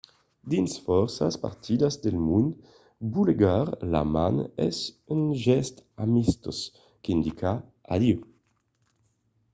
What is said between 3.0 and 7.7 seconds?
bolegar la man es un gèst amistós qu'indica